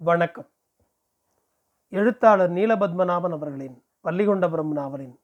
[0.00, 0.48] வணக்கம்.
[1.88, 5.20] எழுத்தாளர் நீலபத்மநாபன் அவர்களின் பள்ளிகொண்டபுரம் நாவலின்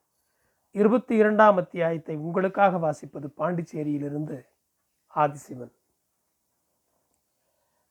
[0.71, 4.47] இருபத்தி இரண்டாம் அத்தியாயத்தை உங்களுக்காக வாசிப்பது பாண்டிச்சேரியிலிருந்து
[5.15, 5.73] ஆதிசிவன்.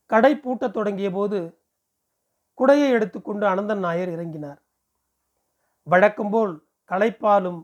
[0.05, 1.57] கடை பூட்டத் தொடங்கிய போது
[2.57, 4.61] குடையை எடுத்துக்கொண்டு அனந்தன் நாயர் இறங்கினார்.
[5.83, 7.63] வழக்கம்போல் களைப்பாலும்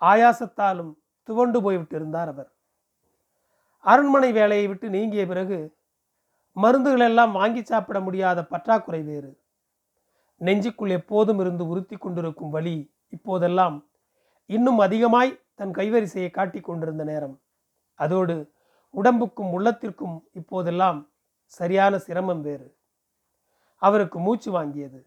[0.00, 2.52] ஆயாசத்தாலும் துவண்டு போய்விட்டிருந்தார் அவர்.
[3.78, 5.76] அரண்மனை வேலையை விட்டு நீங்கிய பிறகு
[6.52, 9.40] மருந்துகள் எல்லாம் வாங்கி சாப்பிட முடியாத பற்றாக்குறை வேறு.
[10.40, 13.86] நெஞ்சுக்குள் எப்போதும் இருந்து உறுத்தி கொண்டிருக்கும் வழி இப்போதெல்லாம்
[14.46, 17.40] இன்னும் அதிகமாய் தன் கைவரிசையை காட்டிக் கொண்டிருந்த நேரம்.
[17.94, 18.52] அதோடு
[18.90, 21.10] உடம்புக்கும் உள்ளத்திற்கும் இப்போதெல்லாம்
[21.44, 22.76] சரியான சிரமம் வேறு.
[23.76, 25.06] அவருக்கு மூச்சு வாங்கியது.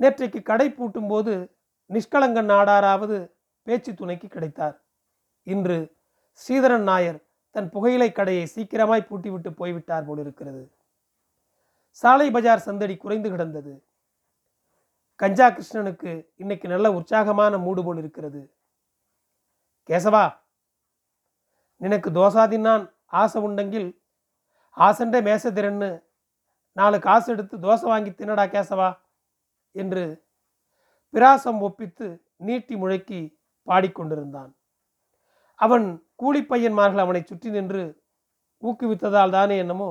[0.00, 1.56] நேற்றைக்கு கடை பூட்டும் போது
[1.88, 3.30] நிஷ்கலங்கன் நாடாராவது
[3.62, 4.82] பேச்சு துணைக்கு கிடைத்தார்.
[5.42, 5.96] இன்று
[6.32, 7.22] ஸ்ரீதரன் நாயர்
[7.54, 10.62] தன் புகையிலை கடையை சீக்கிரமாய் பூட்டிவிட்டு போய்விட்டார் போலிருக்கிறது.
[11.90, 13.72] சாலை பஜார் சந்தடி குறைந்து கிடந்தது.
[15.20, 18.42] கஞ்சா கிருஷ்ணனுக்கு இன்னைக்கு நல்ல உற்சாகமான மூடு போல் இருக்கிறது
[19.88, 20.24] கேசவா
[21.80, 22.84] நினக்கு தோசாதின்னான்
[23.20, 23.90] ஆசை உண்டெங்கில்
[24.76, 25.90] ஆசண்ட மேசதிரன்னு
[26.76, 28.88] நாலு காசு எடுத்து தோசை வாங்கி தின்னடா கேசவா
[29.74, 30.04] என்று
[31.14, 33.20] பிராசம் ஒப்பித்து நீட்டி முழக்கி
[33.66, 34.50] பாடிக்கொண்டிருந்தான்.
[35.60, 37.82] அவன் கூலிப்பையன்மார்கள் அவனை சுற்றி நின்று
[38.62, 39.90] ஊக்குவித்ததால் தானே என்னமோ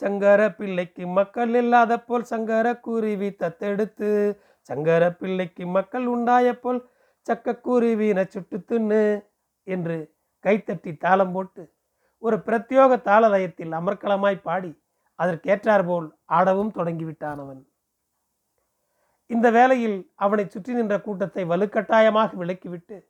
[0.00, 4.10] சங்கர பிள்ளைக்கு மக்கள் இல்லாத போல் சங்கர குருவி தத்தெடுத்து
[4.68, 6.88] சங்கர பிள்ளைக்கு மக்கள் உண்டாய போல்
[7.26, 9.22] சக்க குருவின சுட்டு தின்னு
[9.66, 9.96] என்று
[10.44, 11.72] கைத்தட்டி தாளம் போட்டு
[12.22, 14.82] ஒரு பிரத்யோக தாள லயத்தில் அமர்க்கலமாய் பாடி
[15.18, 17.66] அதற்கேற்றார் போல் ஆடவும் தொடங்கிவிட்டான் அவன்.
[19.30, 23.07] இந்த வேளையில் அவனை சுற்றி நின்ற கூட்டத்தை வலுக்கட்டாயமாக விலக்கிவிட்டு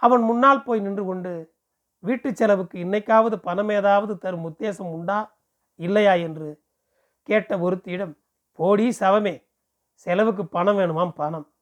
[0.00, 1.54] அவன் முன்னால் போய் நின்று கொண்டு
[1.98, 5.38] வீட்டு செலவுக்கு இன்னைக்காவது பணம் ஏதாவது தரும் உத்தேசம் உண்டா?
[5.74, 6.12] இல்லையா?
[6.12, 6.62] என்று
[7.22, 8.14] கேட்ட ஒருத்தியிடம்
[8.52, 9.46] போடி சவமே
[9.92, 11.52] செலவுக்கு பணம் வேணுமாம் பணம்.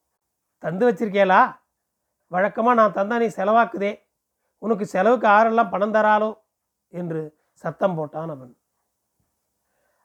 [0.59, 1.61] தந்து வச்சிருக்கேளா?
[2.27, 3.93] வழக்கமாக நான் தந்தா நீ செலவாக்குதே.
[4.59, 6.31] உனக்கு செலவுக்கு ஆறெல்லாம் பணம் தராளோ?
[6.89, 8.59] என்று சத்தம் போட்டான் அவன்.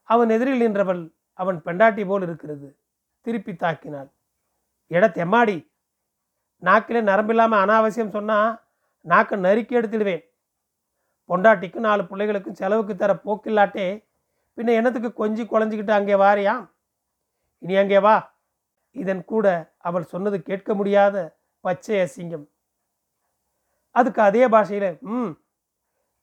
[0.03, 2.79] அவன் எதிரில் நின்றவள் அவன் பெண்டாட்டி போல் இருக்கிறது.
[3.22, 4.09] திருப்பி தாக்கினாள்.
[4.90, 5.72] எட தெம்மாடி
[6.63, 8.51] நாக்கில் நரம்பில்லாமல் அனாவசியம் சொன்னால்
[9.06, 10.24] நாக்கை நறுக்கி எடுத்துடுவேன்.
[11.29, 13.88] பொண்டாட்டிக்கும் நாலு பிள்ளைகளுக்கும் செலவுக்கு தர போக்கில்லாட்டே
[14.57, 16.53] பின்ன என்னத்துக்கு கொஞ்சி குழஞ்சிக்கிட்டு அங்கே வாரியா?
[17.63, 18.16] இனி அங்கே வா.
[18.96, 19.46] இதன் கூட
[19.88, 21.16] அவள் சொன்னது கேட்க முடியாத
[21.66, 22.46] பச்சை அசிங்கம்.
[23.96, 25.31] அதுக்கு அதே பாஷையில் ம்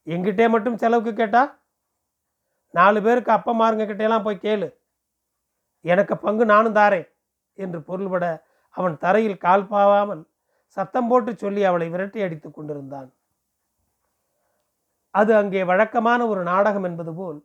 [0.07, 1.41] எங்கிட்டே மட்டும் செலவுக்கு கேட்டா?
[2.73, 4.67] நாலு பேருக்கு அப்பமாருங்க கிட்டேலாம் போய் கேளு.
[5.85, 7.07] எனக்கு பங்கு நானும் தாரேன்.
[7.57, 8.25] என்று பொருள்பட
[8.75, 10.21] அவன் தரையில் கால் பாவாமல்
[10.77, 13.09] சத்தம் போட்டு சொல்லி அவளை விரட்டி அடித்துக் கொண்டிருந்தான்.
[15.15, 17.39] அது அங்கே வழக்கமான ஒரு நாடகம் என்பது போல்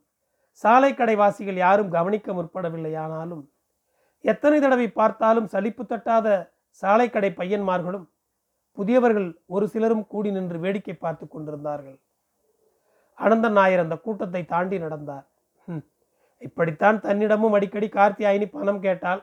[0.64, 3.44] சாலை கடைவாசிகள் யாரும் கவனிக்க முற்படவில்லையானாலும்
[4.24, 6.28] எத்தனை தடவை பார்த்தாலும் சலிப்பு தட்டாத
[6.82, 8.06] சாலை கடை பையன்மார்களும்
[8.78, 11.98] புதியவர்கள் ஒரு சிலரும் கூடி நின்று வேடிக்கை பார்த்து கொண்டிருந்தார்கள்.
[13.18, 15.26] அனந்தன் நாயர் அந்த கூட்டத்தை தாண்டி நடந்தார்.
[16.42, 19.22] இப்படித்தான் தன்னிடமும் அடிக்கடி கார்த்தியாயினி பணம் கேட்டால்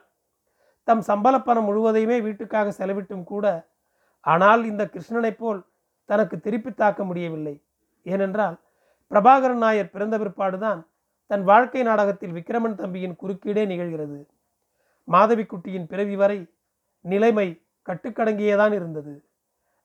[0.88, 3.46] தம் சம்பள பணம் முழுவதையுமே வீட்டுக்காக செலவிட்டும் கூட
[4.26, 5.66] ஆனால் இந்த கிருஷ்ணனைப் போல்
[6.06, 7.64] தனக்கு திருப்பி தாக்க முடியவில்லை.
[8.04, 8.56] ஏனென்றால்
[9.12, 10.80] பிரபாகரன் நாயர் பிறந்த பிற்பாடுதான்
[11.26, 14.18] தன் வாழ்க்கை நாடகத்தில் விக்ரமன் தம்பியின் குறுக்கீடே நிகழ்கிறது.
[15.08, 16.40] மாதவிக்குட்டியின் பிறவி வரை
[17.02, 17.48] நிலைமை
[17.88, 19.14] கட்டுக்கடங்கியேதான் இருந்தது.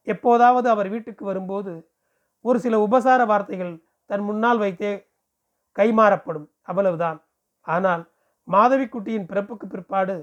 [0.03, 1.73] எப்போதாவது அவர் வீட்டுக்கு வரும்போது
[2.41, 4.93] ஒரு சில உபசார வார்த்தைகள் தன் முன்னால் வைத்தே
[5.77, 7.19] கைமாறப்படும் அவ்வளவுதான்.
[7.61, 8.03] ஆனால்
[8.49, 10.17] மாதவிக்குட்டியின் பிறப்புக்கு பிற்பாடு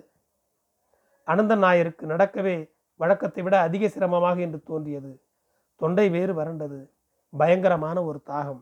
[1.27, 2.55] அனந்தன் நாயருக்கு நடக்கவே
[2.95, 5.21] வழக்கத்தை விட அதிக சிரமமாக என்று தோன்றியது.
[5.75, 6.89] தொண்டை வேறு வறண்டது.
[7.37, 8.61] பயங்கரமான ஒரு தாகம்.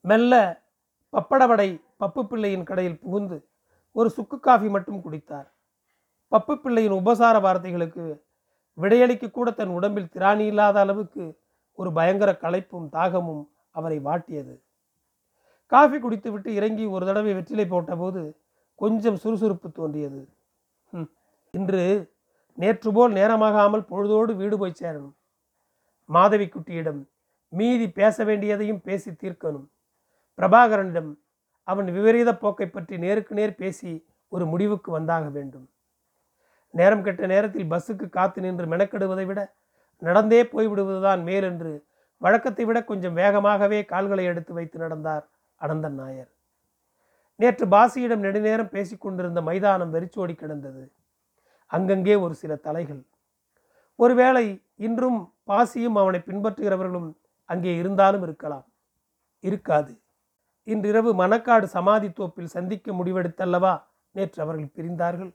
[0.00, 0.62] மெல்ல
[1.12, 3.48] பப்படவடை பப்பு பிள்ளையின் கடையில் புகுந்து
[3.92, 5.48] ஒரு சுக்கு காஃபி மட்டும் குடித்தார்.
[6.30, 8.20] பப்பு பிள்ளையின் உபசார வார்த்தைகளுக்கு
[8.78, 11.38] விடையளிக்க கூட தன் உடம்பில் திராணி இல்லாத அளவுக்கு
[11.72, 14.54] ஒரு பயங்கர களைப்பும் தாகமும் அவரை வாட்டியது.
[15.66, 18.36] காஃபி குடித்துவிட்டு இறங்கி ஒரு தடவை வெற்றிலை போட்டபோது
[18.74, 20.28] கொஞ்சம் சுறுசுறுப்பு தோன்றியது.
[21.50, 22.14] இன்று
[22.58, 25.14] நேற்று போல் நேரமாகாமல் பொழுதோடு வீடு போய் சேரணும்.
[26.08, 27.00] மாதவி குட்டியிடம்
[27.52, 29.66] மீதி பேச வேண்டியதையும் பேசி தீர்க்கணும்.
[30.38, 31.10] பிரபாகரனிடம்
[31.68, 33.90] அவன் விபரீத போக்கை பற்றி நேருக்கு நேர் பேசி
[34.32, 35.66] ஒரு முடிவுக்கு வந்தாக வேண்டும்.
[36.74, 39.40] நேரம் கெட்ட நேரத்தில் பஸ்ஸுக்கு காத்து நின்று மெனக்கெடுவதை விட
[40.02, 41.72] நடந்தே போய்விடுவதுதான் மேல் என்று
[42.22, 45.24] வழக்கத்தை விட கொஞ்சம் வேகமாகவே கால்களை எடுத்து வைத்து நடந்தார்
[45.60, 46.30] அனந்தன் நாயர்.
[47.40, 50.84] நேற்று பாசியிடம் நெடுநேரம் பேசிக் கொண்டிருந்த மைதானம் வெறிச்சோடி கிடந்தது.
[51.66, 53.02] அங்கங்கே ஒரு சில தலைகள்.
[53.98, 54.44] ஒருவேளை
[54.86, 55.20] இன்றும்
[55.50, 57.08] பாசியும் அவனை பின்பற்றுகிறவர்களும்
[57.44, 58.66] அங்கே இருந்தாலும் இருக்கலாம்.
[59.44, 59.92] இருக்காது.
[60.64, 63.74] இன்றிரவு மணக்காடு சமாதி தோப்பில் சந்திக்க முடிவெடுத்தல்லவா?
[64.14, 65.32] நேற்று அவர்கள் பிரிந்தார்கள்.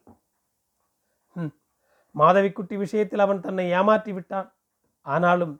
[2.15, 4.49] மாதவிக்குட்டி விஷயத்தில் அவன் தன்னை ஏமாற்றி விட்டான்.
[5.05, 5.53] ஆனாலும்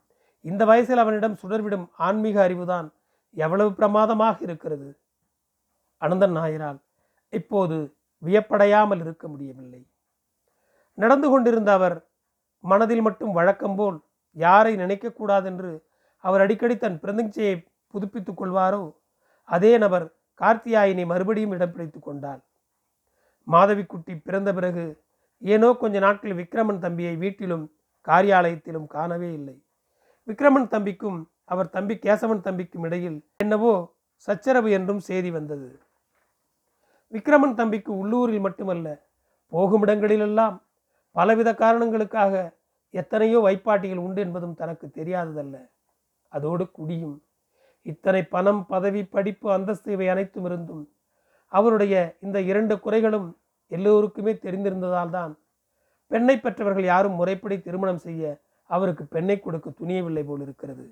[0.44, 2.88] இந்த வயசில் அவனிடம் சுடர்விடும் ஆன்மீக அறிவுதான்
[3.36, 4.88] எவ்வளவு பிரமாதமாக இருக்கிறது?
[6.02, 6.80] அனந்தன் நாயரால்
[7.32, 7.76] இப்போது
[8.22, 9.82] வியப்படையாமல் இருக்க முடியவில்லை.
[10.98, 11.96] நடந்து கொண்டிருந்த அவர்
[12.64, 13.98] மனதில் மட்டும் வழக்கம்போல்
[14.36, 15.72] யாரை நினைக்கக்கூடாதென்று
[16.24, 17.54] அவர் அடிக்கடி தன் பிரதிஞ்சையை
[17.94, 18.82] புதுப்பித்துக் கொள்வாரோ
[19.48, 20.06] அதே நபர்
[20.40, 22.40] கார்த்தியாயினை மறுபடியும் இடம் பிடித்து கொண்டாள்.
[23.46, 24.84] மாதவிக்குட்டி பிறந்த பிறகு
[25.42, 27.64] ஏனோ கொஞ்ச நாட்கள் விக்ரமன் தம்பியை வீட்டிலும்
[28.06, 29.56] காரியாலயத்திலும் காணவே இல்லை.
[30.28, 33.72] விக்ரமன் தம்பிக்கும் அவர் தம்பி கேசவன் தம்பிக்கும் இடையில் என்னவோ
[34.28, 35.68] சச்சரவு என்றும் செய்தி வந்தது.
[37.12, 38.88] விக்ரமன் தம்பிக்கு உள்ளூரில் மட்டுமல்ல
[39.52, 40.56] போகும் இடங்களிலெல்லாம்
[41.16, 42.34] பலவித காரணங்களுக்காக
[42.94, 45.56] எத்தனையோ வைப்பாட்டிகள் உண்டு என்பதும் தனக்கு தெரியாததல்ல.
[46.28, 47.16] அதோடு குடியும்.
[47.82, 50.82] இத்தனை பணம் பதவி படிப்பு அந்தஸ்து இவை அனைத்தும் இருந்தும்
[51.52, 53.28] அவருடைய இந்த இரண்டு குறைகளும்
[53.70, 55.32] எல்லோருக்குமே தெரிந்திருந்ததால் தான்
[56.10, 58.22] பெண்ணை பெற்றவர்கள் யாரும் முறைப்படி திருமணம் செய்ய
[58.70, 60.84] அவருக்கு பெண்ணை கொடுக்க துணியவில்லை போல் இருக்கிறது.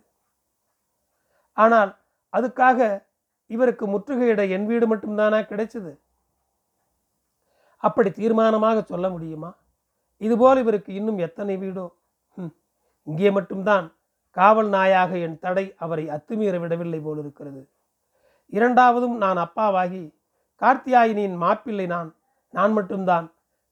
[1.56, 1.90] ஆனால்
[2.32, 3.08] அதுக்காக
[3.46, 5.92] இவருக்கு முற்றுகையிட என் வீடு மட்டும்தானா கிடைச்சது?
[7.82, 9.50] அப்படி தீர்மானமாக சொல்ல முடியுமா?
[10.20, 11.86] இதுபோல் இவருக்கு இன்னும் எத்தனை வீடோ?
[13.06, 13.86] இங்கே மட்டும்தான்
[14.36, 17.62] காவல் நாயாக என் தடை அவரை அத்துமீற விடவில்லை போல் இருக்கிறது
[18.52, 20.02] இரண்டாவதும் நான் அப்பாவாகி
[20.62, 22.10] கார்த்தியாயினியின் மாப்பிள்ளை நான்.
[22.54, 23.26] நான் மட்டும்தான்.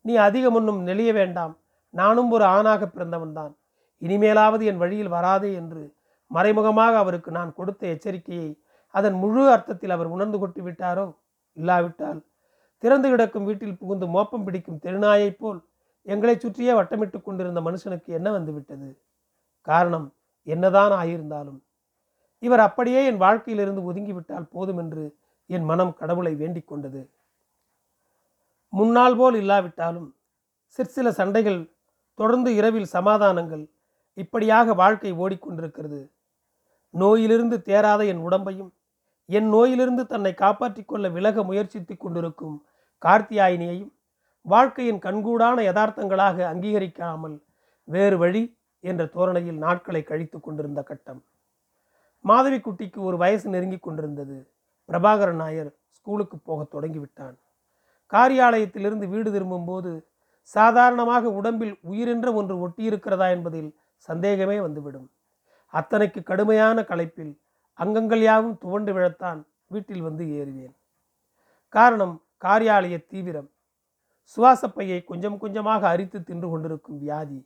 [0.04, 1.54] நீ அதிகம் ஒன்றும் நெளிய வேண்டாம்.
[1.94, 3.52] நானும் ஒரு ஆணாக பிறந்தவன்தான்
[4.02, 5.82] இனிமேலாவது என் வழியில் வராதே என்று
[6.30, 8.50] மறைமுகமாக அவருக்கு நான் கொடுத்த எச்சரிக்கையை
[8.94, 11.06] அதன் முழு அர்த்தத்தில் அவர் உணர்ந்து கொண்டு விட்டாரோ
[11.56, 12.20] இல்லாவிட்டால்
[12.82, 15.60] திறந்து கிடக்கும் வீட்டில் புகுந்து மோப்பம் பிடிக்கும் தெருநாயைப் போல்
[16.08, 18.88] எங்களை சுற்றியே வட்டமிட்டு கொண்டிருந்த மனுஷனுக்கு என்ன வந்துவிட்டது
[19.66, 20.06] காரணம்
[20.46, 21.58] என்னதான் ஆயிருந்தாலும்.
[22.43, 25.05] இவர் அப்படியே என் வாழ்க்கையிலிருந்து ஒதுங்கிவிட்டால் போதும் என்று
[25.46, 27.02] என் மனம் கடவுளை வேண்டிக் கொண்டது.
[28.72, 30.08] முன்னால் போல் இல்லாவிட்டாலும்
[30.78, 31.60] சிற்சில சண்டைகள்
[32.14, 33.64] தொடர்ந்து இரவில் சமாதானங்கள்
[34.14, 36.00] இப்படியாக வாழ்க்கை ஓடிக்கொண்டிருக்கிறது
[36.94, 38.70] நோயிலிருந்து தேராத என் உடம்பையும்
[39.28, 42.56] என் நோயிலிருந்து தன்னை காப்பாற்றிக் கொள்ள விலக முயற்சித்துக் கொண்டிருக்கும்
[43.02, 43.93] கார்த்தியாயினியையும்
[44.43, 47.43] வாழ்க்கையின் கண்கூடான யதார்த்தங்களாக அங்கீகரிக்காமல்
[47.85, 51.25] வேறு வழி என்ற தோரணையில் நாட்களை கழித்து கொண்டிருந்த கட்டம்.
[52.20, 54.50] மாதவி குட்டிக்கு ஒரு வயசு நெருங்கி கொண்டிருந்தது.
[54.88, 57.37] பிரபாகரன் நாயர் ஸ்கூலுக்கு போகத் தொடங்கிவிட்டான்.
[58.12, 60.08] காரியாலயத்திலிருந்து வீடு திரும்பும்போது
[60.41, 65.11] சாதாரணமாக உடம்பில் உயிரென்ற ஒன்று ஒட்டியிருக்கிறதா என்பதில் சந்தேகமே வந்துவிடும்.
[65.73, 67.38] அத்தனைக்கு கடுமையான களைப்பில்
[67.73, 70.75] அங்கங்கள் யாவும் துவண்டு விழத்தான் வீட்டில் வந்து ஏறுவேன்.
[71.69, 73.50] காரணம் காரியாலய தீவிரம்.
[74.36, 77.40] சுவாசப்பையை கொஞ்சம் கொஞ்சமாக அரித்து தின்று கொண்டிருக்கும் வியாதி.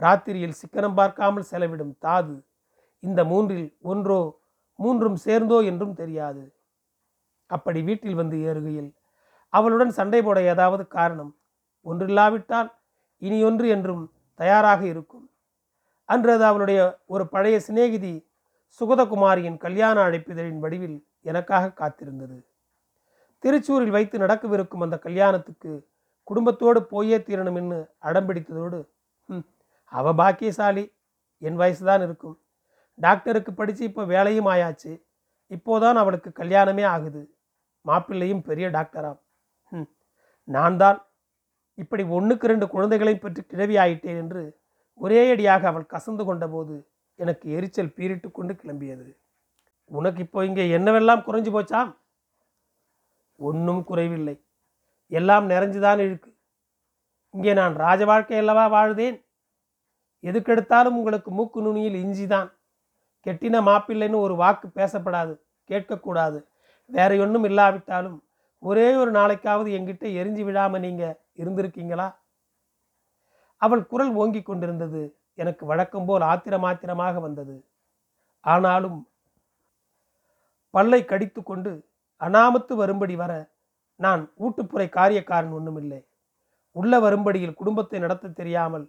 [0.00, 2.34] ராத்திரியில் சிக்கனம் பார்க்காமல் செலவிடும் தாது.
[3.02, 4.20] இந்த மூன்றில் ஒன்றோ
[4.78, 6.44] மூன்றும் சேர்ந்தோ என்றும் தெரியாது.
[7.50, 8.90] அப்படி வீட்டில் வந்து ஏறுகையில்
[9.52, 11.32] அவளுடன் சண்டை போட ஏதாவது காரணம்
[11.86, 12.70] ஒன்றில்லாவிட்டால்
[13.22, 14.04] இனி ஒன்று என்றும்
[14.40, 15.26] தயாராக இருக்கும்.
[16.08, 18.14] அன்று அது அவளுடைய ஒரு பழைய சிநேகிதி
[18.80, 22.36] சுகதகுமாரியின் கல்யாண அழைப்பிதழின் வடிவில் எனக்காக காத்திருந்தது.
[23.44, 25.72] திருச்சூரில் வைத்து நடக்கவிருக்கும் அந்த கல்யாணத்துக்கு
[26.28, 28.78] குடும்பத்தோடு போயே தீரணும்னு அடம்பிடித்ததோடு
[29.92, 30.84] அவ பாக்கியசாலி.
[31.42, 32.36] என் வயசு தான் இருக்கும்.
[32.98, 34.92] டாக்டருக்கு படித்து இப்போ வேலையும் ஆயாச்சு.
[35.50, 37.22] இப்போதான் அவளுக்கு கல்யாணமே ஆகுது.
[37.86, 39.18] மாப்பிள்ளையும் பெரிய டாக்டராம்.
[40.48, 40.98] நான் தான்
[41.82, 44.42] இப்படி ஒன்றுக்கு ரெண்டு குழந்தைகளையும் பெற்று கிழவி ஆயிட்டேன் என்று
[45.00, 46.74] ஒரே அடியாக அவள் கசந்து கொண்டபோது
[47.18, 49.06] எனக்கு எரிச்சல் பீரிட்டு கொண்டு கிளம்பியது.
[49.90, 51.90] உனக்கு இப்போ இங்கே என்னவெல்லாம் குறைஞ்சு போச்சாம்
[53.36, 54.44] ஒன்றும் குறைவில்லை.
[55.08, 56.36] எல்லாம் நிறைஞ்சுதான் இருக்கு
[57.30, 59.24] இங்கே நான் ராஜ வாழ்க்கை அல்லவா வாழ்தேன்?
[60.22, 62.52] எதுக்கெடுத்தாலும் உங்களுக்கு மூக்கு நுனியில் இஞ்சிதான்.
[63.26, 66.44] கெட்டின மாப்பிள்ளைன்னு ஒரு வாக்கு பேசப்படாது கேட்கக்கூடாது.
[66.86, 68.24] வேற ஒன்றும் இல்லாவிட்டாலும்
[68.58, 72.14] ஒரே ஒரு நாளைக்காவது என்கிட்ட எரிஞ்சு விழாம நீங்க இருந்திருக்கீங்களா?
[73.56, 75.18] அவள் குரல் ஓங்கிக் கொண்டிருந்தது.
[75.34, 77.68] எனக்கு வழக்கம் போல் ஆத்திரம் ஆத்திரமாக வந்தது.
[78.40, 79.08] ஆனாலும்
[80.70, 81.88] பல்லை கடித்து கொண்டு
[82.20, 83.32] அனாமத்து வரும்படி வர
[84.00, 86.00] நான் ஊட்டுப்புறை காரியக்காரன் ஒன்றுமில்லை
[86.76, 88.86] உள்ள வரும்படியில் குடும்பத்தை நடத்த தெரியாமல்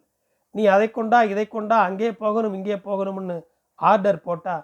[0.56, 3.38] நீ அதை கொண்டா இதை கொண்டா அங்கே போகணும் இங்கே போகணும்னு
[3.80, 4.56] ஆர்டர் போட்டா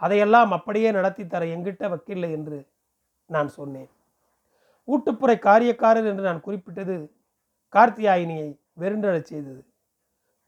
[0.00, 2.58] அதையெல்லாம் அப்படியே நடத்தி தர எங்கிட்ட வக்கில்லை என்று
[3.26, 3.88] நான் சொன்னேன்.
[4.88, 6.96] ஊட்டுப்புறை காரியக்காரர் என்று நான் குறிப்பிட்டது
[7.74, 8.48] கார்த்தியாயினியை
[8.80, 9.62] வெறுண்டழச் செய்தது.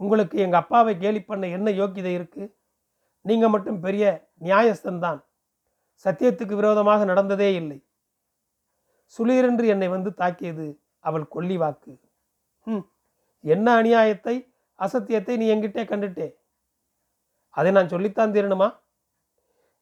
[0.00, 2.44] உங்களுக்கு எங்கள் அப்பாவை கேலி பண்ண என்ன யோக்கியதை இருக்கு?
[3.24, 4.04] நீங்கள் மட்டும் பெரிய
[4.40, 5.20] நியாயஸ்தன்தான்.
[6.04, 7.78] சத்தியத்துக்கு விரோதமாக நடந்ததே இல்லை.
[9.14, 10.66] சுளீரென்று என்னை வந்து தாக்கியது
[11.08, 11.92] அவள் கொல்லி வாக்கு.
[12.66, 12.84] ம்
[13.44, 14.34] என்ன அநியாயத்தை
[14.78, 16.28] அசத்தியத்தை நீ என்கிட்டே கண்டுட்டே?
[17.54, 18.68] அதை நான் சொல்லித்தான் தீரணுமா?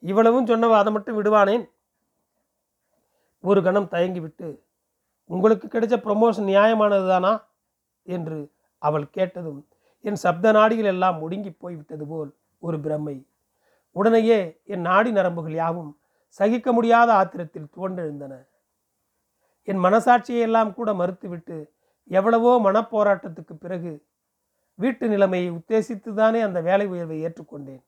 [0.02, 1.64] இவ்வளவும் சொன்னவ அதை மட்டும் விடுவானேன்?
[3.44, 4.48] ஒரு கணம் தயங்கிவிட்டு
[5.30, 7.32] உங்களுக்கு கிடைச்ச ப்ரொமோஷன் நியாயமானது தானா
[8.08, 8.38] என்று
[8.82, 9.60] அவள் கேட்டதும்
[10.04, 12.30] என் சப்த நாடிகள் எல்லாம் முடுங்கி போய்விட்டது போல்
[12.62, 13.16] ஒரு பிரமை
[13.96, 14.38] உடனேயே
[14.72, 15.92] என் நாடி நரம்புகள் யாவும்
[16.30, 18.34] சகிக்க முடியாத ஆத்திரத்தில் துவண்டெழுந்தன.
[19.64, 21.70] என் மனசாட்சியை எல்லாம் கூட மறுத்துவிட்டு
[22.10, 24.06] எவ்வளவோ மனப்போராட்டத்துக்கு பிறகு
[24.74, 27.82] வீட்டு நிலைமையை உத்தேசித்து தானே அந்த வேலை உயர்வை ஏற்றுக்கொண்டேன்.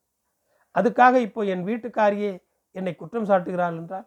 [0.75, 2.33] அதுக்காக இப்போ என் வீட்டுக்காரியே
[2.71, 4.07] என்னை குற்றம் சாட்டுகிறாள் என்றால்?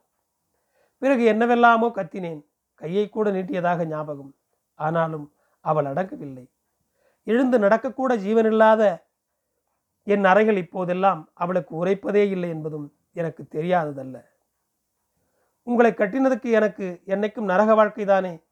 [0.98, 2.42] பிறகு என்னவெல்லாமோ கத்தினேன்.
[2.76, 4.36] கையை கூட நீட்டியதாக ஞாபகம்.
[4.80, 6.46] ஆனாலும் அவள் அடங்கவில்லை.
[7.24, 8.84] எழுந்து நடக்கக்கூட ஜீவனில்லாத
[10.04, 14.18] என் அறைகள் இப்போதெல்லாம் அவளுக்கு உரைப்பதே இல்லை என்பதும் எனக்கு தெரியாததல்ல.
[15.64, 18.44] உங்களை கட்டினதுக்கு எனக்கு என்னைக்கும் நரக வாழ்க்கை தானே?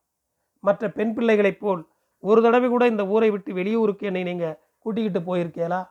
[0.60, 1.88] மற்ற பெண் பிள்ளைகளைப் போல்
[2.20, 5.90] ஒரு தடவை கூட இந்த ஊரை விட்டு வெளியூருக்கு என்னை நீங்கள் கூட்டிக்கிட்டு போயிருக்கேளா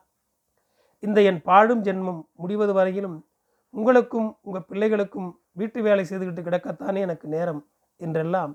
[0.99, 3.27] இந்த என் பாழும் ஜென்மம் முடிவது வரையிலும்
[3.69, 7.67] உங்களுக்கும் உங்கள் பிள்ளைகளுக்கும் வீட்டு வேலை செய்துக்கிட்டு கிடக்கத்தானே எனக்கு நேரம்?
[7.97, 8.51] என்றெல்லாம்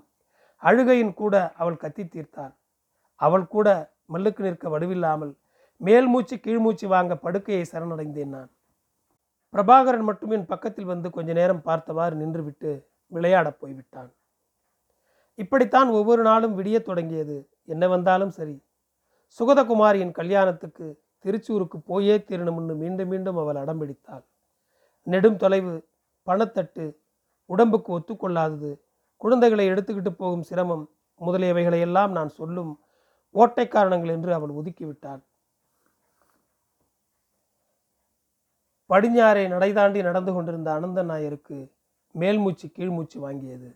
[0.55, 2.53] அழுகையின் கூட அவள் கத்தி தீர்த்தாள்.
[3.15, 3.67] அவள் கூட
[4.13, 5.33] மல்லுக்கு நிற்க வடுவில்லாமல்
[5.81, 8.51] மேல் மூச்சு கீழ்மூச்சு வாங்க படுக்கையை சரணடைந்தேன் நான்.
[9.57, 14.13] பிரபாகரன் மட்டும் என் பக்கத்தில் வந்து கொஞ்ச நேரம் பார்த்தவாறு நின்றுவிட்டு விளையாடப் போய்விட்டான்.
[15.35, 17.49] இப்படித்தான் ஒவ்வொரு நாளும் விடியத் தொடங்கியது.
[17.63, 18.65] என்ன வந்தாலும் சரி.
[19.39, 24.25] சுகதகுமாரியின் கல்யாணத்துக்கு திருச்சூருக்கு போயே தீரணும்னு மீண்டும் மீண்டும் அவள் அடம்பிடித்தாள்
[25.03, 25.87] நெடும் தொலைவு
[26.25, 26.97] பணத்தட்டு
[27.45, 28.79] உடம்புக்கு ஒத்துக்கொள்ளாதது
[29.15, 30.89] குழந்தைகளை எடுத்துக்கிட்டு போகும் சிரமம்
[31.21, 32.79] முதலியவைகளை எல்லாம் நான் சொல்லும்
[33.31, 35.26] ஓட்டை காரணங்கள் என்று அவள் ஒதுக்கிவிட்டாள்
[38.89, 41.57] படிஞாரை நடைதாண்டி நடந்து கொண்டிருந்த அனந்த நாயருக்கு
[42.15, 43.69] மேல்மூச்சு கீழ்மூச்சு வாங்கியது.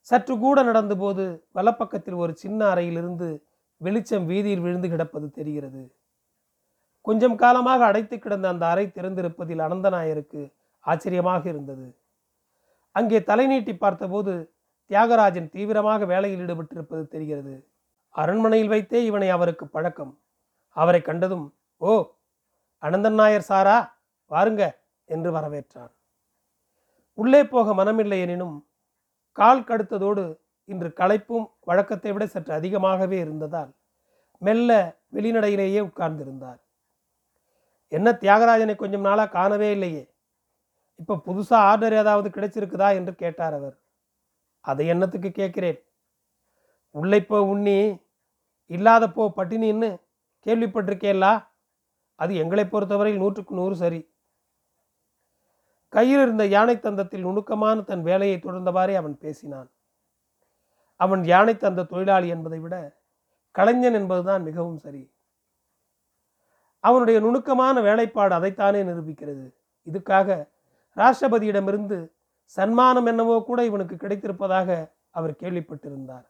[0.00, 3.28] சற்று கூட நடந்தபோது வலப்பக்கத்தில் ஒரு சின்ன அறையிலிருந்து
[3.76, 5.82] வெளிச்சம் வீதியில் விழுந்து கிடப்பது தெரிகிறது.
[7.00, 10.52] கொஞ்சம் காலமாக அடைத்து கிடந்த அந்த அறை திறந்திருப்பதில் அனந்தநாயருக்கு
[10.84, 11.86] ஆச்சரியமாக இருந்தது.
[12.92, 14.32] அங்கே தலை நீட்டி பார்த்தபோது
[14.90, 17.54] தியாகராஜன் தீவிரமாக வேலையில் ஈடுபட்டிருப்பது தெரிகிறது.
[18.14, 20.12] அரண்மனையில் வைத்தே இவனை அவருக்கு பழக்கம்.
[20.76, 21.46] அவரை கண்டதும்
[21.80, 21.92] ஓ
[22.86, 23.76] அனந்தன் நாயர் சாரா
[24.30, 24.62] வாருங்க
[25.04, 25.92] என்று வரவேற்றான்.
[27.14, 28.66] உள்ளே போக மனமில்லை எனினும்
[29.32, 33.72] கால் கடுத்ததோடு இன்று களைப்பும் வழக்கத்தை விட சற்று அதிகமாகவே இருந்ததால்
[34.42, 34.70] மெல்ல
[35.14, 36.60] வெளிநடையிலேயே உட்கார்ந்திருந்தார்.
[37.88, 40.04] என்ன தியாகராஜனை கொஞ்சம் நாளாக காணவே இல்லையே.
[40.94, 43.76] இப்போ புதுசாக ஆர்டர் ஏதாவது கிடைச்சிருக்குதா என்று கேட்டார் அவர்.
[44.60, 45.78] அதை என்னத்துக்கு கேட்கிறேன்?
[46.90, 47.78] உள்ளே போ உண்ணி
[48.66, 49.90] இல்லாத போ பட்டினின்னு
[50.46, 51.32] கேள்விப்பட்டிருக்கேல்லா
[52.16, 54.14] அது எங்களை பொறுத்தவரையில் நூற்றுக்கு நூறு சரி.
[55.88, 59.70] கையில் இருந்த யானை தந்தத்தில் நுணுக்கமான தன் வேலையை தொடர்ந்தவாறே அவன் பேசினான்.
[60.96, 63.00] அவன் யானை தந்த தொழிலாளி என்பதை விட
[63.50, 65.14] கலைஞன் என்பதுதான் மிகவும் சரி.
[66.80, 69.54] அவனுடைய நுணுக்கமான வேலைப்பாடு அதைத்தானே நிரூபிக்கிறது.
[69.92, 70.48] இதுக்காக
[70.96, 72.12] ராஷ்டிரபதியிடமிருந்து
[72.44, 76.26] சன்மானம் என்னவோ கூட இவனுக்கு கிடைத்திருப்பதாக அவர் கேள்விப்பட்டிருந்தார்.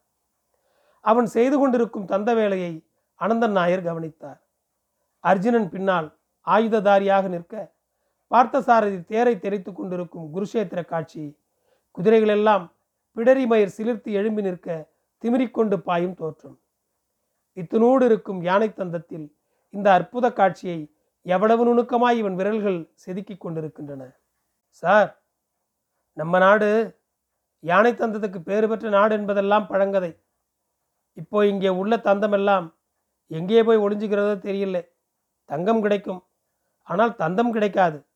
[1.01, 2.89] அவன் செய்து கொண்டிருக்கும் தந்த வேலையை
[3.21, 4.46] அனந்தன் நாயர் கவனித்தார்.
[5.31, 6.09] அர்ஜுனன் பின்னால்
[6.47, 7.55] ஆயுததாரியாக நிற்க
[8.31, 11.25] பார்த்தசாரதி தேரை தெரித்து கொண்டிருக்கும் குருஷேத்திர காட்சி.
[11.97, 12.65] குதிரைகளெல்லாம்
[13.17, 14.69] பிடரி மயிர் சிலிர்த்து எழும்பி நிற்க
[15.25, 16.57] திமிரிக்கொண்டு பாயும் தோற்றம்.
[17.57, 19.27] இத்தினோடு இருக்கும் யானை தந்தத்தில்
[19.75, 20.79] இந்த அற்புத காட்சியை
[21.27, 24.03] எவ்வளவு நுணுக்கமாய் இவன் விரல்கள் செதுக்கி கொண்டிருக்கின்றன.
[24.83, 25.11] சார்
[26.17, 26.69] நம்ம நாடு
[27.65, 30.13] யானை தந்தத்துக்கு பேறு பெற்ற நாடு என்பதெல்லாம் பழங்கதை.
[31.21, 32.67] இப்போ இங்கே உள்ள தந்தமெல்லாம்
[33.31, 34.79] எங்கே போய் ஒளிஞ்சுகிறதோ தெரியல.
[35.47, 36.27] தங்கம் கிடைக்கும்.
[36.83, 38.07] ஆனால் தந்தம் கிடைக்காது.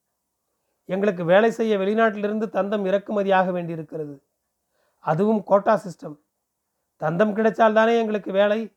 [0.84, 4.22] எங்களுக்கு வேலை செய்ய வெளிநாட்டிலிருந்து தந்தம் இறக்குமதியாக வேண்டியிருக்கிறது.
[4.98, 6.18] அதுவும் கோட்டா சிஸ்டம்
[7.00, 8.76] தந்தம் கிடைச்சால்தானே எங்களுக்கு வேலை?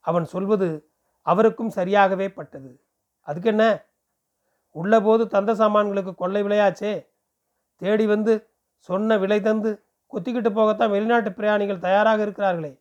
[0.00, 0.88] அவன் சொல்வது
[1.22, 2.84] அவருக்கும் சரியாகவே பட்டது.
[3.20, 3.84] அதுக்கு என்ன?
[4.70, 7.08] உள்ளபோது தந்த சாமான்களுக்கு கொள்ளை விளையாச்சே
[7.76, 9.70] தேடி வந்து சொன்ன விலை தந்து
[10.12, 12.80] கொத்திக்கிட்டு போகத்தான் வெளிநாட்டு பிரயாணிகள் தயாராக இருக்கிறார்களே.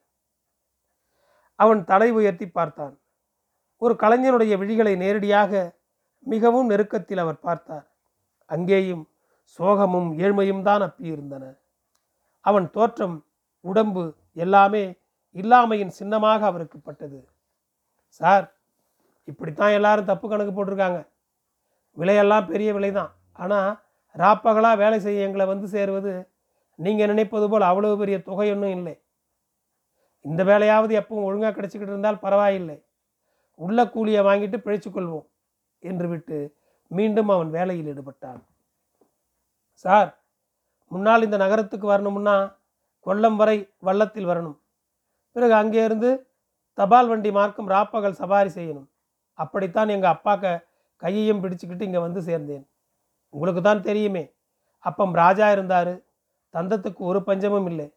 [1.56, 3.00] அவன் தலை உயர்த்தி பார்த்தான்.
[3.84, 5.52] ஒரு கலைஞனுடைய விழிகளை நேரடியாக
[6.34, 7.86] மிகவும் நெருக்கத்தில் அவர் பார்த்தார்.
[8.50, 9.04] அங்கேயும்
[9.60, 11.46] சோகமும் ஏழ்மையும் தான் அப்பியிருந்தன
[12.46, 13.16] அவன் தோற்றம்
[13.66, 14.04] உடம்பு
[14.44, 14.84] எல்லாமே
[15.36, 17.20] இல்லாமையின் சின்னமாக அவருக்கு பட்டது.
[18.22, 18.46] சார்
[19.32, 21.00] இப்படித்தான் எல்லாரும் தப்பு கணக்கு போட்டிருக்காங்க.
[21.98, 23.12] விலையெல்லாம் பெரிய விலை தான்.
[23.44, 23.70] ஆனால்
[24.16, 26.14] ராப்பகலாக வேலை செய்ய எங்களை வந்து சேருவது
[26.80, 28.96] நீங்கள் நினைப்பது போல் அவ்வளவு பெரிய தொகை ஒன்றும் இல்லை.
[30.26, 32.78] இந்த வேலையாவது எப்பவும் ஒழுங்காக கிடச்சிக்கிட்டு இருந்தால் பரவாயில்லை.
[33.66, 35.28] உள்ள கூலியை வாங்கிட்டு பிழைச்சிக்கொள்வோம்
[35.84, 36.38] என்று விட்டு
[36.98, 38.42] மீண்டும் அவன் வேலையில் ஈடுபட்டான்.
[39.86, 40.10] சார்
[40.92, 42.36] முன்னால் இந்த நகரத்துக்கு வரணும்னா
[43.06, 44.58] கொல்லம் வரை வள்ளத்தில் வரணும்.
[45.36, 46.10] பிறகு அங்கே இருந்து
[46.78, 48.88] தபால் வண்டி மார்க்கம் ராப்பகல் சவாரி செய்யணும்.
[49.40, 50.54] அப்படித்தான் எங்கள் அப்பாக்க
[51.02, 52.64] கையையும் பிடிச்சிக்கிட்டு இங்கே வந்து சேர்ந்தேன்.
[53.34, 54.24] உங்களுக்கு தான் தெரியுமே
[54.90, 55.94] அப்பம் ராஜா இருந்தார்.
[56.54, 57.88] தந்தத்துக்கு ஒரு பஞ்சமும் இல்லை.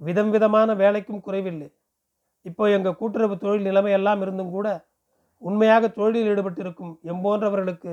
[0.00, 1.68] விதம் விதமான வேலைக்கும் குறைவில்லை.
[2.48, 4.68] இப்போ எங்கள் கூட்டுறவு தொழில் நிலைமையெல்லாம் இருந்தும் கூட
[5.42, 7.92] உண்மையாக தொழிலில் ஈடுபட்டிருக்கும் எம்போன்றவர்களுக்கு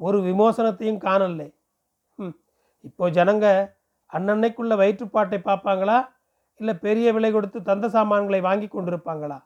[0.00, 1.48] ஒரு விமோசனத்தையும் காணலை
[2.18, 2.34] ம்
[2.84, 3.46] இப்போ ஜனங்க
[4.12, 5.98] அன்னன்னைக்குள்ள வயிற்றுப்பாட்டை பார்ப்பாங்களா?
[6.60, 9.38] இல்லை பெரிய விலை கொடுத்து தந்த சாமான்களை வாங்கி கொண்டிருப்பாங்களா?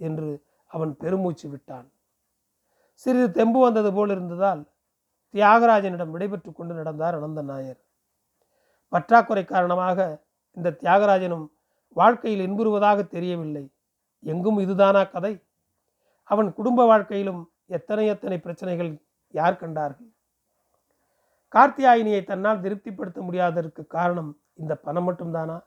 [0.00, 0.30] என்று
[0.70, 1.86] அவன் பெருமூச்சு விட்டான்.
[3.06, 4.62] சிறிது தெம்பு வந்தது போல் இருந்ததால்
[5.34, 7.80] தியாகராஜனிடம் விடைபெற்று கொண்டு நடந்தார் அனந்த நாயர்
[8.92, 9.98] பற்றாக்குறை காரணமாக
[10.56, 11.46] இந்த தியாகராஜனும்
[11.96, 13.64] வாழ்க்கையில் இன்புறுவதாக தெரியவில்லை.
[14.24, 15.32] எங்கும் இதுதானா கதை?
[16.24, 19.00] அவன் குடும்ப வாழ்க்கையிலும் எத்தனை எத்தனை பிரச்சனைகள்
[19.30, 20.10] யார் கண்டார்கள்?
[21.54, 25.60] கார்த்தியாயினியை தன்னால் திருப்திப்படுத்த முடியாததற்கு காரணம் இந்த பணம் மட்டும்தானா?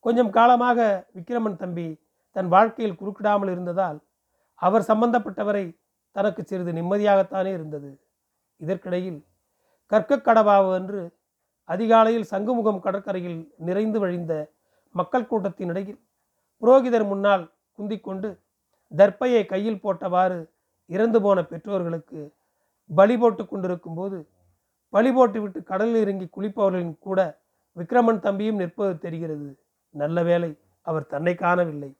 [0.00, 2.00] கொஞ்சம் காலமாக விக்ரமன் தம்பி
[2.32, 3.98] தன் வாழ்க்கையில் குறுக்கிடாமல் இருந்ததால்
[4.54, 5.78] அவர் சம்பந்தப்பட்டவரை
[6.12, 7.98] தனக்கு சிறிது நிம்மதியாகத்தானே இருந்தது.
[8.56, 9.24] இதற்கிடையில்
[9.86, 10.34] கற்க
[10.74, 11.12] என்று
[11.64, 14.52] அதிகாலையில் சங்குமுகம் கடற்கரையில் நிறைந்து வழிந்த
[14.90, 16.00] மக்கள் கூட்டத்தின் இடையில்
[16.62, 18.28] புரோகிதர் முன்னால் குந்திக்கொண்டு
[18.92, 20.38] தர்ப்பையை கையில் போட்டவாறு
[20.90, 22.20] இறந்து போன பெற்றோர்களுக்கு
[22.90, 24.18] பலி போட்டு கொண்டிருக்கும் போது
[24.92, 27.20] பலி போட்டுவிட்டு கடலில் இறங்கி குளிப்பவர்களின் கூட
[27.76, 29.48] விக்ரமன் தம்பியும் நிற்பது தெரிகிறது.
[29.94, 30.50] நல்ல வேளை
[30.86, 31.90] அவர் தன்னை காணவில்லை.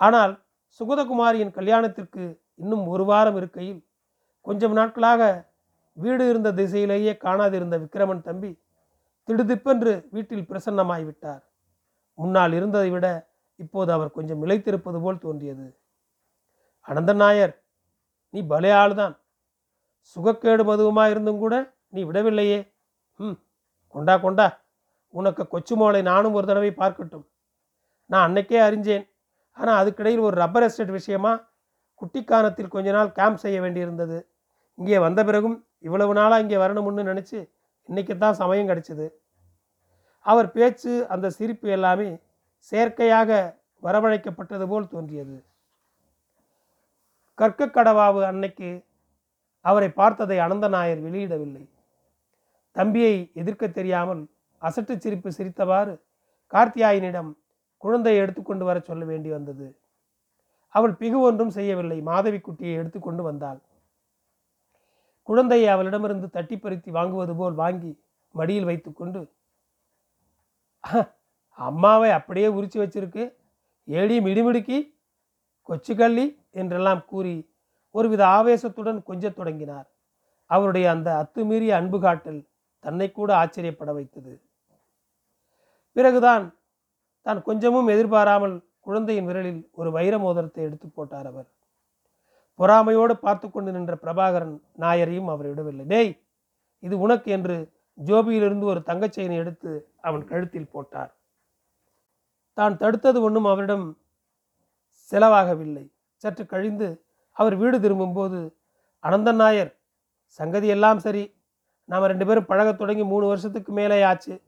[0.00, 0.32] ஆனால்
[0.80, 2.24] சுகதகுமாரியின் கல்யாணத்திற்கு
[2.62, 3.80] இன்னும் ஒரு வாரம் இருக்கையில்
[4.46, 5.22] கொஞ்சம் நாட்களாக
[5.96, 8.50] வீடு இருந்த திசையிலேயே காணாதிருந்த விக்ரமன் தம்பி
[9.28, 11.42] திடுதிப்பென்று வீட்டில் பிரசன்னமாய்விட்டார்.
[12.18, 13.06] முன்னால் இருந்ததை விட
[13.62, 15.66] இப்போது அவர் கொஞ்சம் இழைத்திருப்பது போல் தோன்றியது.
[16.86, 17.54] அனந்தன் நாயர்
[18.34, 19.14] நீ பலே ஆளுதான்.
[20.16, 21.54] சுகக்கேடு மதுவுமா இருந்தும் கூட
[21.94, 22.58] நீ விடவில்லையே.
[23.20, 23.38] ம்
[23.94, 24.46] கொண்டா கொண்டா.
[25.14, 27.24] உனக்கு கொச்சு மோளை நானும் ஒரு தடவை பார்க்கட்டும்.
[28.10, 29.04] நான் அன்னைக்கே அறிஞ்சேன்.
[29.56, 31.32] ஆனால் அதுக்கிடையில் ஒரு ரப்பர் எஸ்டேட் விஷயமா
[32.00, 34.18] குட்டிக்கானத்தில் கொஞ்ச நாள் கேம்ப் செய்ய வேண்டியிருந்தது.
[34.78, 35.56] இங்கே வந்த பிறகும்
[35.86, 37.38] இவ்வளவு நாளாக இங்கே வரணும்னு நினச்சி
[37.88, 39.06] இன்றைக்கி தான் சமயம் கிடைச்சிது
[40.26, 42.08] அவர் பேச்சு அந்த சிரிப்பு எல்லாமே
[42.72, 43.30] செயற்கையாக
[43.82, 45.36] வரவழைக்கப்பட்டது போல் தோன்றியது.
[47.38, 48.70] கற்க கடவாவு அன்னைக்கு
[49.64, 51.64] அவரை பார்த்ததை அனந்த நாயர் வெளியிடவில்லை.
[52.76, 54.22] தம்பியை எதிர்க்க தெரியாமல்
[54.62, 55.94] அசட்டு சிரிப்பு சிரித்தவாறு
[56.52, 57.30] கார்த்தியாயினிடம்
[57.82, 59.66] குழந்தையை எடுத்துக்கொண்டு வர சொல்ல வேண்டி வந்தது.
[60.74, 61.98] அவள் பிகு ஒன்றும் செய்யவில்லை.
[62.00, 63.60] மாதவி குட்டியை எடுத்துக்கொண்டு வந்தாள்.
[65.28, 67.92] குழந்தையை அவளிடமிருந்து தட்டி பறித்து வாங்குவது போல் வாங்கி
[68.34, 69.20] மடியில் வைத்துக்கொண்டு
[71.58, 73.24] அம்மாவை அப்படியே உரிச்சு வச்சிருக்கு.
[73.88, 74.78] ஏடி மிடுமிடுக்கி
[75.68, 76.26] கொச்சுக்கள்ளி
[76.60, 77.34] என்றெல்லாம் கூறி
[77.90, 79.86] ஒருவித ஆவேசத்துடன் கொஞ்சத் தொடங்கினார்.
[80.50, 82.40] அவருடைய அந்த அத்துமீறிய அன்பு காட்டல்
[82.84, 84.32] தன்னை கூட ஆச்சரியப்பட வைத்தது.
[85.96, 86.44] பிறகுதான்
[87.26, 91.48] தான் கொஞ்சமும் எதிர்பாராமல் குழந்தையின் விரலில் ஒரு வைர மோதிரத்தை எடுத்து போட்டார் அவர்.
[92.58, 95.84] பொறாமையோடு பார்த்து கொண்டு நின்ற பிரபாகரன் நாயரையும் அவர் விடவில்லை.
[95.86, 96.12] டேய்
[96.78, 97.56] இது உனக்கு என்று
[97.98, 101.12] ஜோபியிலிருந்து ஒரு தங்கச்செயினை எடுத்து அவன் கழுத்தில் போட்டார்.
[102.54, 103.98] தான் தடுத்தது ஒன்றும் அவரிடம்
[105.12, 105.90] செலவாகவில்லை.
[106.16, 108.56] சற்று கழிந்து அவர் வீடு திரும்பும்போது
[109.04, 109.76] அனந்தன் நாயர்
[110.26, 111.34] சங்கதி எல்லாம் சரி.
[111.84, 114.40] நாம் ரெண்டு பேரும் பழகத் தொடங்கி மூணு வருஷத்துக்கு மேலே ஆச்சு.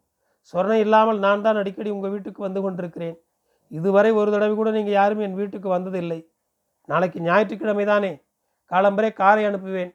[0.55, 3.17] சொரணை இல்லாமல் நான் தான் அடிக்கடி உங்கள் வீட்டுக்கு வந்து கொண்டிருக்கிறேன்.
[3.69, 6.27] இதுவரை ஒரு தடவை கூட நீங்கள் யாரும் என் வீட்டுக்கு வந்ததில்லை.
[6.85, 8.23] நாளைக்கு ஞாயிற்றுக்கிழமை தானே.
[8.71, 9.95] காலம்பரே காரை அனுப்புவேன்.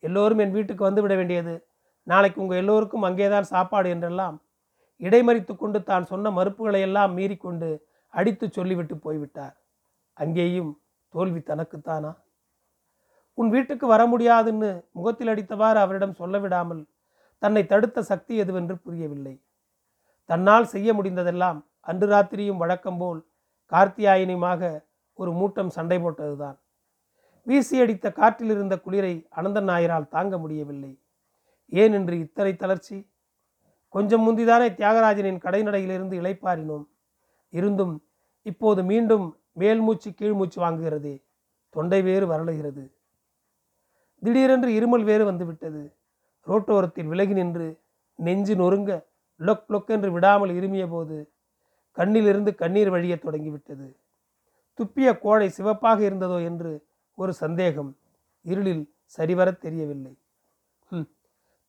[0.00, 1.66] எல்லோரும் என் வீட்டுக்கு வந்து விட வேண்டியது.
[2.02, 4.43] நாளைக்கு உங்கள் எல்லோருக்கும் அங்கேதான் சாப்பாடு என்றெல்லாம்
[5.00, 7.68] இடைமறித்து கொண்டு தான் சொன்ன மறுப்புகளை எல்லாம் மீறிக்கொண்டு
[8.14, 9.54] அடித்து சொல்லிவிட்டு போய்விட்டார்.
[10.14, 10.72] அங்கேயும்
[11.14, 12.12] தோல்வி தனக்குத்தானா?
[13.38, 16.82] உன் வீட்டுக்கு வர முடியாதுன்னு முகத்தில் அடித்தவாறு அவரிடம் சொல்ல விடாமல்
[17.42, 19.34] தன்னை தடுத்த சக்தி எதுவென்று புரியவில்லை.
[20.30, 23.20] தன்னால் செய்ய முடிந்ததெல்லாம் அன்று ராத்திரியும் வழக்கம்போல்
[23.72, 24.62] கார்த்தியாயினியுமாக
[25.18, 26.56] ஒரு மூட்டம் சண்டை போட்டதுதான்.
[27.46, 30.92] வீசி அடித்த காற்றில் இருந்த குளிரை அனந்தன் நாயரால் தாங்க முடியவில்லை.
[31.72, 32.96] ஏன் என்று இத்தனை தளர்ச்சி?
[33.94, 36.84] கொஞ்சம் முந்திதானே தியாகராஜனின் கடைநடையிலிருந்து இளைப்பாரினோம்
[37.52, 37.94] இருந்தும்
[38.42, 39.26] இப்போது மீண்டும்
[39.58, 41.14] மேல்மூச்சு கீழ்மூச்சு வாங்குகிறதே.
[41.74, 42.84] தொண்டை வேறு வரலுகிறது.
[44.22, 45.82] திடீரென்று இருமல் வேறு வந்துவிட்டது.
[46.46, 47.68] ரோட்டோரத்தில் விலகி நின்று
[48.18, 48.90] நெஞ்சு நொறுங்க
[49.40, 51.16] லொக் லொக் என்று விடாமல் இருமிய போது
[51.96, 53.88] கண்ணிலிருந்து கண்ணீர் வழியத் தொடங்கிவிட்டது.
[54.78, 56.72] துப்பிய கோழை சிவப்பாக இருந்ததோ என்று
[57.18, 57.90] ஒரு சந்தேகம்.
[58.44, 58.84] இருளில்
[59.16, 60.14] சரிவரத் தெரியவில்லை.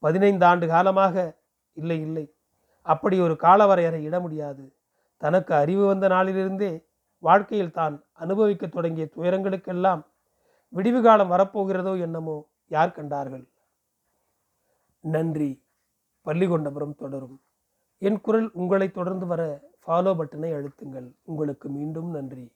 [0.03, 1.43] பதினைந்து ஆண்டு காலமாக
[1.75, 2.35] இல்லை இல்லை.
[2.81, 4.75] அப்படி ஒரு காலவரையறை இட முடியாது.
[5.17, 6.85] தனக்கு அறிவு வந்த நாளிலிருந்தே
[7.19, 10.05] வாழ்க்கையில் தான் அனுபவிக்க தொடங்கிய துயரங்களுக்கெல்லாம்
[10.69, 13.45] விடிவு காலம் வரப்போகிறதோ என்னமோ யார் கண்டார்கள்?
[14.99, 15.63] நன்றி.
[16.25, 17.41] பள்ளிகொண்டபுரம் தொடரும்.
[17.97, 19.41] என் குரல் உங்களை தொடர்ந்து வர
[19.87, 21.07] ஃபாலோ பட்டனை அழுத்துங்கள்.
[21.23, 22.54] உங்களுக்கு மீண்டும் நன்றி.